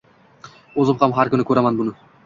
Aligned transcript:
O’zim 0.85 0.99
ham 1.05 1.15
har 1.19 1.33
kuni 1.35 1.49
ko’raman 1.53 1.79
buni. 1.83 1.99